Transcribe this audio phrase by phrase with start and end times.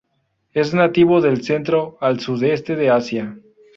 [0.51, 3.37] Es nativo del centro al sudeste de Asia.